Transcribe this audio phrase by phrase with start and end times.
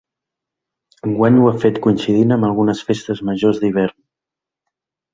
[1.07, 3.99] Enguany ho ha fet coincidint amb algunes festes majors d’hivern.